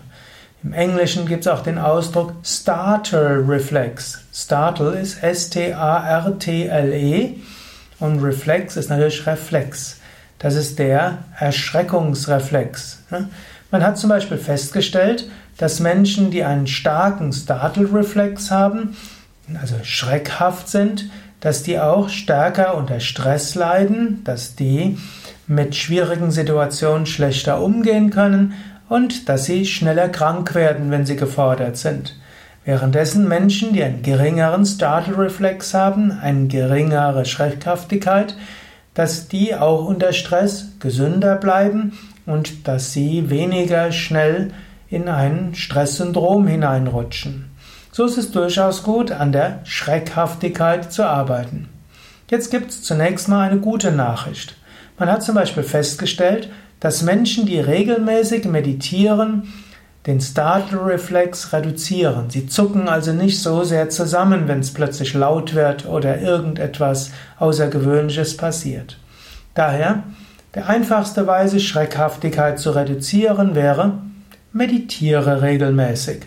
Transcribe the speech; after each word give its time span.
Im 0.64 0.72
Englischen 0.72 1.26
gibt 1.28 1.42
es 1.42 1.48
auch 1.50 1.62
den 1.62 1.78
Ausdruck 1.78 2.34
Startle 2.46 3.44
Reflex. 3.46 4.22
Startle 4.34 4.98
ist 4.98 5.22
S-T-A-R-T-L-E 5.22 5.76
und 8.00 8.24
Reflex 8.24 8.78
ist 8.78 8.90
natürlich 8.90 9.28
Reflex. 9.28 9.98
Das 10.40 10.56
ist 10.56 10.80
der 10.80 11.18
Erschreckungsreflex. 11.38 13.00
Man 13.72 13.84
hat 13.84 13.98
zum 13.98 14.10
Beispiel 14.10 14.38
festgestellt, 14.38 15.30
dass 15.58 15.82
Menschen, 15.82 16.32
die 16.32 16.46
einen 16.46 16.68
starken 16.68 17.34
Startle-Reflex 17.34 18.50
haben, 18.50 18.96
also 19.62 19.76
schreckhaft 19.84 20.70
sind, 20.70 21.10
dass 21.44 21.62
die 21.62 21.78
auch 21.78 22.08
stärker 22.08 22.78
unter 22.78 23.02
Stress 23.02 23.54
leiden, 23.54 24.24
dass 24.24 24.56
die 24.56 24.98
mit 25.46 25.76
schwierigen 25.76 26.32
Situationen 26.32 27.06
schlechter 27.06 27.62
umgehen 27.62 28.12
können 28.12 28.54
und 28.88 29.28
dass 29.28 29.44
sie 29.44 29.66
schneller 29.66 30.08
krank 30.08 30.56
werden, 30.56 30.90
wenn 30.90 31.06
sie 31.06 31.18
gefordert 31.18 31.76
sind. 31.76 32.18
Währenddessen 32.64 33.28
Menschen, 33.28 33.74
die 33.74 33.84
einen 33.84 34.04
geringeren 34.04 34.66
Startle-Reflex 34.66 35.74
haben, 35.74 36.12
eine 36.12 36.48
geringere 36.48 37.26
Schreckhaftigkeit, 37.26 38.38
dass 38.94 39.28
die 39.28 39.54
auch 39.54 39.86
unter 39.86 40.14
Stress 40.14 40.70
gesünder 40.80 41.36
bleiben 41.36 41.92
und 42.26 42.70
dass 42.70 42.94
sie 42.94 43.30
weniger 43.30 43.92
schnell 43.92 44.52
in 44.88 45.10
ein 45.10 45.56
Stresssyndrom 45.56 46.48
hineinrutschen. 46.48 47.53
So 47.96 48.06
ist 48.06 48.18
es 48.18 48.32
durchaus 48.32 48.82
gut, 48.82 49.12
an 49.12 49.32
der 49.32 49.60
Schreckhaftigkeit 49.66 50.92
zu 50.92 51.06
arbeiten. 51.06 51.70
Jetzt 52.28 52.50
gibt 52.50 52.72
es 52.72 52.82
zunächst 52.82 53.28
mal 53.28 53.48
eine 53.48 53.60
gute 53.60 53.92
Nachricht. 53.92 54.56
Man 54.98 55.12
hat 55.12 55.22
zum 55.22 55.36
Beispiel 55.36 55.62
festgestellt, 55.62 56.50
dass 56.80 57.04
Menschen, 57.04 57.46
die 57.46 57.60
regelmäßig 57.60 58.46
meditieren, 58.46 59.54
den 60.08 60.20
Startle-Reflex 60.20 61.54
reduzieren. 61.54 62.32
Sie 62.32 62.48
zucken 62.48 62.90
also 62.90 63.14
nicht 63.14 63.40
so 63.40 63.64
sehr 63.64 63.92
zusammen, 63.92 64.48
wenn 64.48 64.62
es 64.62 64.74
plötzlich 64.74 65.14
laut 65.14 65.54
wird 65.54 65.86
oder 65.86 66.20
irgendetwas 66.20 67.12
Außergewöhnliches 67.38 68.38
passiert. 68.38 68.98
Daher, 69.54 70.02
der 70.56 70.68
einfachste 70.68 71.28
Weise, 71.28 71.60
Schreckhaftigkeit 71.60 72.58
zu 72.58 72.72
reduzieren, 72.72 73.54
wäre, 73.54 74.00
meditiere 74.52 75.44
regelmäßig. 75.44 76.22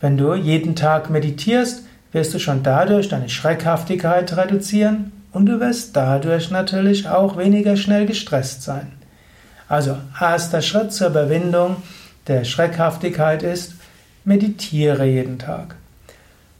Wenn 0.00 0.16
du 0.16 0.34
jeden 0.34 0.76
Tag 0.76 1.10
meditierst, 1.10 1.82
wirst 2.12 2.34
du 2.34 2.38
schon 2.38 2.62
dadurch 2.62 3.08
deine 3.08 3.28
Schreckhaftigkeit 3.28 4.36
reduzieren 4.36 5.12
und 5.32 5.46
du 5.46 5.60
wirst 5.60 5.96
dadurch 5.96 6.50
natürlich 6.50 7.08
auch 7.08 7.36
weniger 7.36 7.76
schnell 7.76 8.06
gestresst 8.06 8.62
sein. 8.62 8.92
Also, 9.68 9.96
erster 10.20 10.62
Schritt 10.62 10.92
zur 10.92 11.08
Überwindung 11.08 11.76
der 12.26 12.44
Schreckhaftigkeit 12.44 13.42
ist, 13.42 13.74
meditiere 14.24 15.04
jeden 15.04 15.38
Tag. 15.38 15.76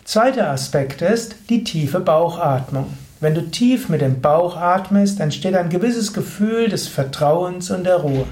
Zweiter 0.05 0.51
Aspekt 0.51 1.03
ist 1.03 1.37
die 1.51 1.65
tiefe 1.65 2.01
Bauchatmung. 2.01 2.97
Wenn 3.21 3.35
du 3.35 3.43
tief 3.51 3.89
mit 3.89 4.03
dem 4.03 4.21
Bauch 4.21 4.57
atmest, 4.57 5.21
entsteht 5.21 5.55
ein 5.55 5.71
gewisses 5.71 6.13
Gefühl 6.13 6.69
des 6.69 6.87
Vertrauens 6.87 7.71
und 7.71 7.85
der 7.85 7.97
Ruhe. 7.97 8.27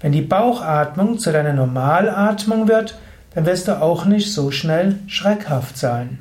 Wenn 0.00 0.12
die 0.12 0.22
Bauchatmung 0.22 1.18
zu 1.18 1.32
deiner 1.32 1.52
Normalatmung 1.52 2.68
wird, 2.68 2.96
dann 3.34 3.46
wirst 3.46 3.68
du 3.68 3.80
auch 3.80 4.04
nicht 4.04 4.32
so 4.32 4.50
schnell 4.50 4.98
schreckhaft 5.06 5.76
sein. 5.76 6.18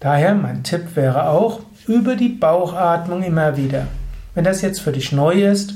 Daher 0.00 0.34
mein 0.34 0.62
Tipp 0.62 0.94
wäre 0.94 1.28
auch, 1.28 1.60
über 1.86 2.16
die 2.16 2.28
Bauchatmung 2.28 3.22
immer 3.22 3.56
wieder. 3.56 3.86
Wenn 4.34 4.44
das 4.44 4.60
jetzt 4.60 4.80
für 4.80 4.92
dich 4.92 5.12
neu 5.12 5.44
ist, 5.44 5.74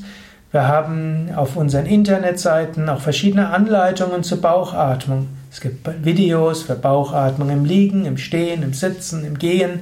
wir 0.53 0.67
haben 0.67 1.31
auf 1.37 1.57
unseren 1.57 1.87
Internetseiten 1.87 2.89
auch 2.89 3.01
verschiedene 3.01 3.51
Anleitungen 3.51 4.25
zur 4.25 4.41
Bauchatmung. 4.41 5.29
Es 5.53 5.61
gibt 5.61 6.05
Videos 6.05 6.63
für 6.63 6.75
Bauchatmung 6.75 7.51
im 7.51 7.65
Liegen, 7.65 8.05
im 8.05 8.17
Stehen, 8.17 8.63
im 8.63 8.73
Sitzen, 8.73 9.25
im 9.25 9.39
Gehen. 9.39 9.81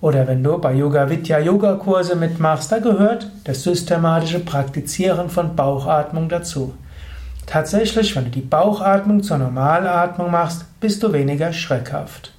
Oder 0.00 0.26
wenn 0.26 0.42
du 0.42 0.58
bei 0.58 0.74
Yoga 0.74 1.08
Vidya 1.08 1.38
Yoga 1.38 1.74
Kurse 1.74 2.16
mitmachst, 2.16 2.72
da 2.72 2.80
gehört 2.80 3.30
das 3.44 3.62
systematische 3.62 4.40
Praktizieren 4.40 5.30
von 5.30 5.54
Bauchatmung 5.54 6.28
dazu. 6.28 6.74
Tatsächlich, 7.46 8.16
wenn 8.16 8.24
du 8.24 8.30
die 8.30 8.40
Bauchatmung 8.40 9.22
zur 9.22 9.38
Normalatmung 9.38 10.30
machst, 10.30 10.64
bist 10.80 11.02
du 11.02 11.12
weniger 11.12 11.52
schreckhaft. 11.52 12.32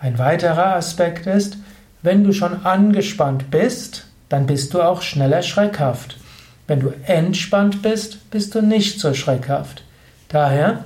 Ein 0.00 0.18
weiterer 0.18 0.76
Aspekt 0.76 1.26
ist, 1.26 1.56
wenn 2.02 2.24
du 2.24 2.32
schon 2.32 2.64
angespannt 2.66 3.50
bist, 3.50 4.06
dann 4.28 4.46
bist 4.46 4.74
du 4.74 4.82
auch 4.82 5.02
schneller 5.02 5.42
schreckhaft. 5.42 6.18
Wenn 6.66 6.80
du 6.80 6.92
entspannt 7.06 7.82
bist, 7.82 8.30
bist 8.30 8.54
du 8.54 8.60
nicht 8.60 9.00
so 9.00 9.14
schreckhaft. 9.14 9.82
Daher, 10.28 10.84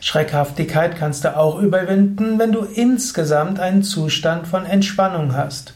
Schreckhaftigkeit 0.00 0.96
kannst 0.96 1.24
du 1.24 1.36
auch 1.36 1.58
überwinden, 1.60 2.38
wenn 2.38 2.52
du 2.52 2.60
insgesamt 2.60 3.60
einen 3.60 3.82
Zustand 3.82 4.46
von 4.46 4.64
Entspannung 4.64 5.36
hast. 5.36 5.74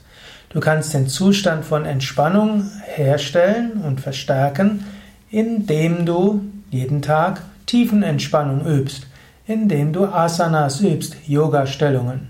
Du 0.48 0.60
kannst 0.60 0.94
den 0.94 1.08
Zustand 1.08 1.64
von 1.64 1.84
Entspannung 1.84 2.70
herstellen 2.84 3.82
und 3.84 4.00
verstärken, 4.00 4.86
indem 5.34 6.06
du 6.06 6.44
jeden 6.70 7.02
Tag 7.02 7.42
Tiefenentspannung 7.66 8.64
übst, 8.64 9.08
indem 9.48 9.92
du 9.92 10.04
Asanas 10.04 10.80
übst, 10.80 11.16
Yoga-Stellungen. 11.26 12.28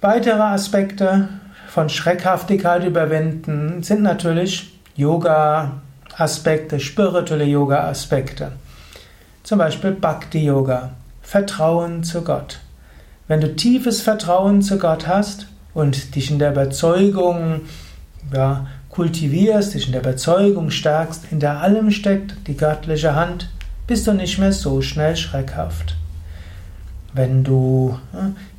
Weitere 0.00 0.42
Aspekte 0.42 1.28
von 1.68 1.88
Schreckhaftigkeit 1.88 2.84
überwinden 2.84 3.84
sind 3.84 4.02
natürlich 4.02 4.76
Yoga-Aspekte, 4.96 6.80
spirituelle 6.80 7.44
Yoga-Aspekte. 7.44 8.50
Zum 9.44 9.58
Beispiel 9.58 9.92
Bhakti-Yoga, 9.92 10.90
Vertrauen 11.22 12.02
zu 12.02 12.24
Gott. 12.24 12.58
Wenn 13.28 13.40
du 13.40 13.54
tiefes 13.54 14.02
Vertrauen 14.02 14.62
zu 14.62 14.78
Gott 14.78 15.06
hast 15.06 15.46
und 15.74 16.16
dich 16.16 16.32
in 16.32 16.40
der 16.40 16.50
Überzeugung 16.50 17.60
ja, 18.32 18.66
kultivierst, 18.92 19.74
dich 19.74 19.86
in 19.86 19.92
der 19.92 20.02
Überzeugung 20.02 20.70
stärkst, 20.70 21.24
hinter 21.24 21.60
allem 21.60 21.90
steckt 21.90 22.36
die 22.46 22.56
göttliche 22.56 23.16
Hand, 23.16 23.48
bist 23.86 24.06
du 24.06 24.12
nicht 24.12 24.38
mehr 24.38 24.52
so 24.52 24.80
schnell 24.82 25.16
schreckhaft. 25.16 25.96
Wenn 27.14 27.42
du 27.42 27.98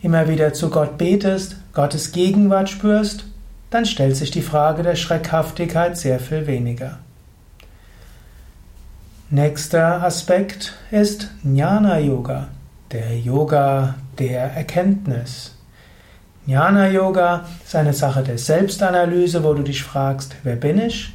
immer 0.02 0.28
wieder 0.28 0.54
zu 0.54 0.70
Gott 0.70 0.98
betest, 0.98 1.56
Gottes 1.74 2.12
Gegenwart 2.12 2.70
spürst, 2.70 3.26
dann 3.70 3.86
stellt 3.86 4.16
sich 4.16 4.32
die 4.32 4.42
Frage 4.42 4.84
der 4.84 4.96
Schreckhaftigkeit 4.96 5.98
sehr 5.98 6.20
viel 6.20 6.46
weniger. 6.46 7.00
Nächster 9.30 10.04
Aspekt 10.04 10.74
ist 10.92 11.30
Jnana 11.44 12.00
Yoga, 12.00 12.50
der 12.92 13.20
Yoga 13.20 13.96
der 14.20 14.54
Erkenntnis. 14.54 15.56
Jnana 16.46 16.90
Yoga 16.90 17.46
ist 17.64 17.74
eine 17.74 17.94
Sache 17.94 18.22
der 18.22 18.38
Selbstanalyse, 18.38 19.46
wo 19.46 19.54
du 19.54 19.64
dich 19.64 19.82
fragst, 19.82 20.36
wer 20.44 20.58
bin 20.58 20.78
ich? 20.78 21.14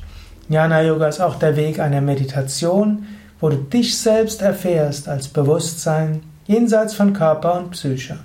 Jnana 0.49 0.81
Yoga 0.81 1.09
ist 1.09 1.21
auch 1.21 1.35
der 1.35 1.55
Weg 1.55 1.81
einer 1.81 2.01
Meditation, 2.01 3.07
wo 3.39 3.51
du 3.51 3.57
dich 3.57 3.99
selbst 3.99 4.41
erfährst 4.41 5.07
als 5.07 5.29
Bewusstsein, 5.29 6.23
jenseits 6.47 6.95
von 6.95 7.13
Körper 7.13 7.59
und 7.59 7.73
Psyche. 7.73 8.19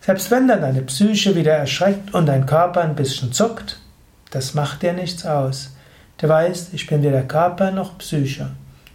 Selbst 0.00 0.32
wenn 0.32 0.48
dann 0.48 0.62
deine 0.62 0.82
Psyche 0.82 1.36
wieder 1.36 1.52
erschreckt 1.52 2.12
und 2.12 2.26
dein 2.26 2.46
Körper 2.46 2.80
ein 2.80 2.96
bisschen 2.96 3.32
zuckt, 3.32 3.78
das 4.32 4.54
macht 4.54 4.82
dir 4.82 4.92
nichts 4.92 5.24
aus. 5.24 5.76
Du 6.18 6.28
weißt, 6.28 6.74
ich 6.74 6.88
bin 6.88 7.04
weder 7.04 7.22
Körper 7.22 7.70
noch 7.70 7.96
Psyche. 7.98 8.50